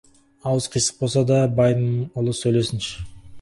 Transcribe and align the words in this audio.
Аузы 0.51 0.71
қисық 0.75 0.97
болса 1.03 1.23
да, 1.33 1.37
байдың 1.59 1.93
ұлы 2.23 2.35
сөйлесін. 2.41 2.83